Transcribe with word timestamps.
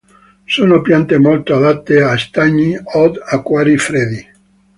Sono 0.47 0.81
piante 0.81 1.19
molto 1.19 1.55
adatte 1.55 2.01
a 2.01 2.17
stagni 2.17 2.75
od 2.95 3.19
acquari 3.23 3.77
freddi. 3.77 4.29